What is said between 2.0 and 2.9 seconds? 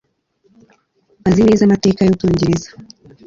y'ubwongereza